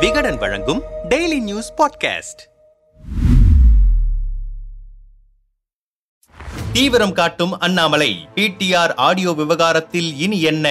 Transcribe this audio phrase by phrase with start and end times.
[0.00, 2.42] விகடன் வழங்கும் daily news podcast
[6.72, 10.66] தீவிரம் காட்டும் அண்ணாமலை பிடிஆர் ஆடியோ விவகாரத்தில் இனி என்ன?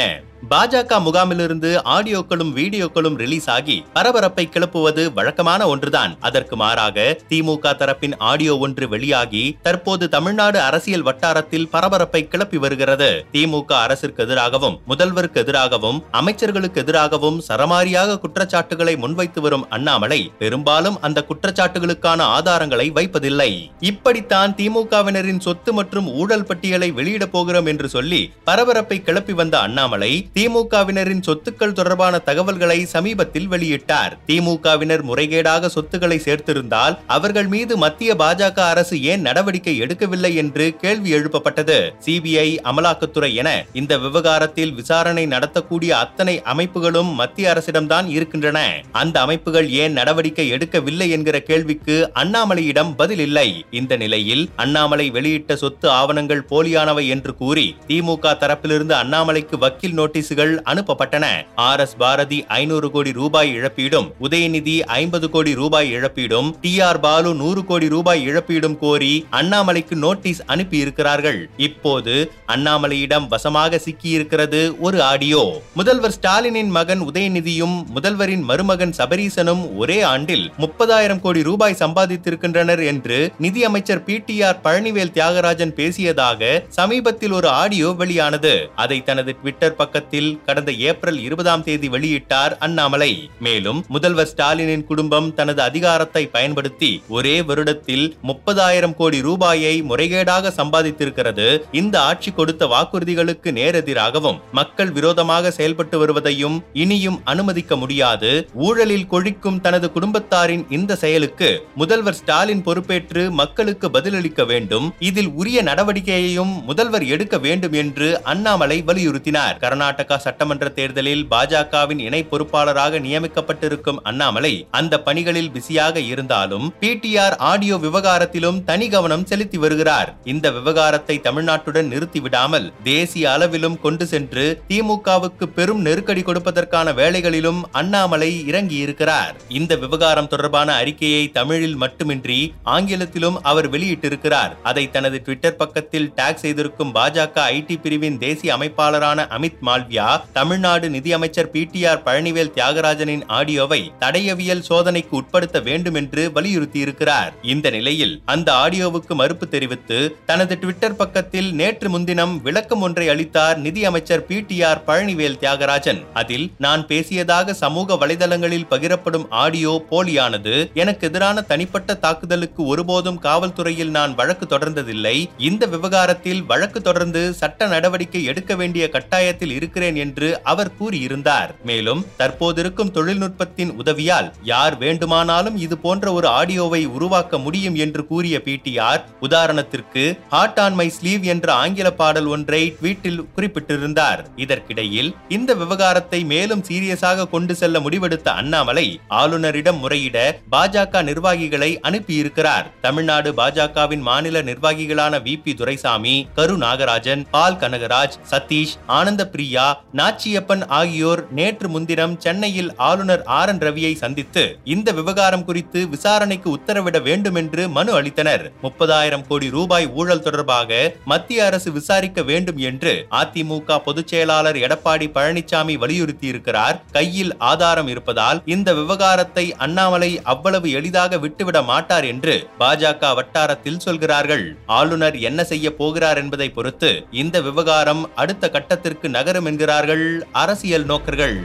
[0.51, 6.11] பாஜக முகாமிலிருந்து ஆடியோக்களும் வீடியோக்களும் ரிலீஸ் ஆகி பரபரப்பை கிளப்புவது வழக்கமான ஒன்றுதான்.
[6.27, 13.09] அதற்கு மாறாக திமுக தரப்பின் ஆடியோ ஒன்று வெளியாகி தற்போது தமிழ்நாடு அரசியல் வட்டாரத்தில் பரபரப்பை கிளப்பி வருகிறது.
[13.33, 22.21] திமுக அரசிற்கு எதிராகவும் முதல்வருக்கு எதிராகவும் அமைச்சர்களுக்கு எதிராகவும் சரமாரியாக குற்றச்சாட்டுகளை முன்வைத்து வரும் அண்ணாமலை பெரும்பாலும் அந்த குற்றச்சாட்டுகளுக்கான
[22.37, 23.51] ஆதாரங்களை வைப்பதில்லை.
[23.79, 31.21] இப்படித்தான் திமுகவினரின் சொத்து மற்றும் ஊழல் பட்டியலை வெளியிடப் போகிறோம் என்று சொல்லி பரபரப்பை கிளப்பி வந்த அண்ணாமலை திமுகவினரின்
[31.27, 34.13] சொத்துக்கள் தொடர்பான தகவல்களை சமீபத்தில் வெளியிட்டார்.
[34.27, 41.77] திமுகவினர் முறைகேடாக சொத்துக்களை சேர்த்திருந்தால் அவர்கள் மீது மத்திய பாஜக அரசு ஏன் நடவடிக்கை எடுக்கவில்லை என்று கேள்வி எழுப்பப்பட்டது.
[42.05, 48.81] சிபிஐ அமலாக்கத்துறை என இந்த விவகாரத்தில் விசாரணை நடத்தக்கூடிய அத்தனை அமைப்புகளும் மத்திய அரசிடம்தான் இருக்கின்றன.
[48.91, 53.65] அந்த அமைப்புகள் ஏன் நடவடிக்கை எடுக்கவில்லை என்கிற கேள்விக்கு அண்ணாமலையிடம் பதில் இல்லை.
[53.71, 60.53] இந்த நிலையில் அண்ணாமலை வெளியிட்ட சொத்து ஆவணங்கள் போலியானவை என்று கூறி திமுக தரப்பிலிருந்து அண்ணாமலைக்கு வக்கீல் நோட்டீஸ் பரிசுகள்
[60.71, 61.25] அனுப்பப்பட்டன.
[61.55, 67.31] ஆர் எஸ் பாரதி ஐநூறு கோடி ரூபாய் இழப்பீடும் உதயநிதி ஐம்பது கோடி ரூபாய் இழப்பீடும் டி ஆர் பாலு
[67.33, 72.15] நூறு கோடி ரூபாய் இழப்பீடும் கோரி அண்ணாமலைக்கு நோட்டீஸ் அனுப்பி இருக்கிறார்கள் இப்போது
[72.47, 75.43] அண்ணாமலையிடம் வசமாக சிக்கியிருக்கிறது ஒரு ஆடியோ.
[75.73, 84.03] முதல்வர் ஸ்டாலினின் மகன் உதயநிதியும் முதல்வரின் மருமகன் சபரீசனும் ஒரே ஆண்டில் முப்பதாயிரம் கோடி ரூபாய் சம்பாதித்திருக்கின்றனர் என்று நிதியமைச்சர்
[84.09, 86.41] P T R Palanivel Thiagarajan பேசியதாக
[86.79, 88.55] சமீபத்தில் ஒரு ஆடியோ வெளியானது.
[88.75, 90.04] அதை தனது ட்விட்டர் பக்கத்தில்
[90.45, 93.29] கடந்த ஏப்ரல் இருபதாம் தேதி வெளியிட்டார் அண்ணாமலை.
[93.39, 101.59] மேலும் முதல்வர் ஸ்டாலினின் குடும்பம் தனது அதிகாரத்தை பயன்படுத்தி ஒரே வருடத்தில் முப்பதாயிரம் கோடி ரூபாயை முறைகேடாக சம்பாதித்திருக்கிறது.
[101.71, 108.49] இந்த ஆட்சி கொடுத்த வாக்குறுதிகளுக்கு நேரெதிராகவும் மக்கள் விரோதமாக செயல்பட்டு வருவதையும் இனியும் அனுமதிக்க முடியாது.
[108.53, 114.93] ஊழலில் கொழிக்கும் தனது குடும்பத்தாரின் இந்த செயலுக்கு முதல்வர் ஸ்டாலின் பொறுப்பேற்று மக்களுக்கு பதிலளிக்க வேண்டும்.
[114.99, 119.57] இதில் உரிய நடவடிக்கையையும் முதல்வர் எடுக்க வேண்டும் என்று அண்ணாமலை வலியுறுத்தினார்.
[119.57, 127.75] கர்நாடக கர்நாடகா சட்டமன்ற தேர்தலில் பாஜகவின் இணை பொறுப்பாளராக நியமிக்கப்பட்டிருக்கும் அண்ணாமலை அந்த பணிகளில் பிஸியாக இருந்தாலும் பிடிஆர் ஆடியோ
[127.75, 130.09] விவகாரத்திலும் தனி கவனம் செலுத்தி வருகிறார்.
[130.23, 139.33] இந்த விவகாரத்தை தமிழ்நாட்டுடன் நிறுத்திவிடாமல் தேசிய அளவிலும் கொண்டு சென்று திமுகவுக்கு பெரும் நெருக்கடி கொடுப்பதற்கான வேலைகளிலும் அண்ணாமலை இறங்கியிருக்கிறார்.
[139.47, 142.39] இந்த விவகாரம் தொடர்பான அறிக்கையை தமிழில் மட்டுமின்றி
[142.75, 144.53] ஆங்கிலத்திலும் அவர் வெளியிட்டிருக்கிறார்.
[144.63, 150.89] அதை தனது ட்விட்டர் பக்கத்தில் டேக் செய்திருக்கும் பாஜக ஐடி பிரிவின் தேசிய அமைப்பாளரான அமித் மால் மால்வியா தமிழ்நாடு
[150.89, 151.63] நிதியமைச்சர் பி.
[151.63, 151.85] டி.
[151.85, 152.01] ஆர்.
[152.05, 157.31] பழனிவேல் தியாகராஜனின் ஆடியோவை தடையவியல் சோதனைக்கு உட்படுத்த வேண்டும் என்று வலியுறுத்தியிருக்கிறார்.
[157.41, 164.25] இந்த நிலையில் அந்த ஆடியோவுக்கு மறுப்பு தெரிவித்து தனது ட்விட்டர் பக்கத்தில் நேற்று முன்தினம் விளக்கம் ஒன்றை அளித்தார் நிதியமைச்சர்
[164.25, 164.39] P.
[164.41, 164.63] T.
[164.63, 164.83] R.
[164.87, 166.01] Palanivel Thiagarajan.
[166.13, 174.15] அதில் நான் பேசியதாக சமூக வலைதளங்களில் பகிரப்படும் ஆடியோ போலியானது எனக்கு எதிரான தனிப்பட்ட தாக்குதலுக்கு ஒருபோதும் காவல்துறையில் நான்
[174.15, 175.29] வழக்கு தொடர்ந்ததில்லை.
[175.37, 181.49] இந்த விவகாரத்தில் வழக்கு தொடர்ந்து சட்ட நடவடிக்கை எடுக்க வேண்டிய கட்டாயத்தில் இருக்கிறேன் என்று அவர் கூறியிருந்தார்.
[181.69, 189.01] மேலும் தற்போதிருக்கும் தொழில்நுட்பத்தின் உதவியால் யார் வேண்டுமானாலும் இது போன்ற ஒரு ஆடியோவை உருவாக்க முடியும் என்று கூறிய பிடிஆர்
[189.27, 190.03] உதாரணத்திற்கு
[190.33, 194.21] ஹாட் ஆன் மை ஸ்லீவ் என்ற ஆங்கில பாடல் ஒன்றை ட்வீட்டில் குறிப்பிட்டிருந்தார்.
[194.43, 198.87] இதற்கிடையில் இந்த விவகாரத்தை மேலும் சீரியஸாக கொண்டு செல்ல முடிவெடுத்த அண்ணாமலை
[199.21, 200.17] ஆளுநரிடம் முறையிட
[200.55, 202.69] பாஜக நிர்வாகிகளை அனுப்பியிருக்கிறார்.
[202.87, 209.64] தமிழ்நாடு பாஜகவின் மாநில நிர்வாகிகளான வி பி துரைசாமி கரு நாகராஜன் பால் கனகராஜ் சதீஷ் ஆனந்த பிரியா
[209.99, 216.97] நாச்சியப்பன் ஆகியோர் நேற்று முன்தினம் சென்னையில் ஆளுநர் ஆர் என் ரவியை சந்தித்து இந்த விவகாரம் குறித்து விசாரணைக்கு உத்தரவிட
[217.01, 218.43] வேண்டும் என்று மனு அளித்தனர்.
[218.61, 220.79] முப்பதாயிரம் கோடி ரூபாய் ஊழல் தொடர்பாக
[221.11, 226.79] மத்திய அரசு விசாரிக்க வேண்டும் என்று அதிமுக பொதுச் செயலாளர் எடப்பாடி பழனிசாமி வலியுறுத்தியிருக்கிறார்.
[226.97, 234.45] கையில் ஆதாரம் இருப்பதால் இந்த விவகாரத்தை அண்ணாமலை அவ்வளவு எளிதாக விட்டுவிட மாட்டார் என்று பாஜக வட்டாரத்தில் சொல்கிறார்கள்.
[234.79, 241.35] ஆளுநர் என்ன செய்ய போகிறார் என்பதை பொறுத்து இந்த விவகாரம் அடுத்த கட்டத்திற்கு நகரும் என்கிறார்கள் அரசியல் நோக்கர்கள்.